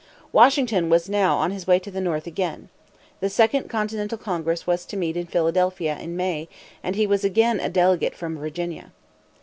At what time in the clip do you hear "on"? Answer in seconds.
1.37-1.51